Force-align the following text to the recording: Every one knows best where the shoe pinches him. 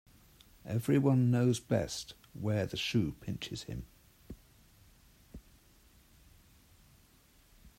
Every 0.65 0.97
one 0.97 1.29
knows 1.29 1.59
best 1.59 2.15
where 2.33 2.65
the 2.65 2.75
shoe 2.75 3.11
pinches 3.21 3.65
him. 3.65 3.85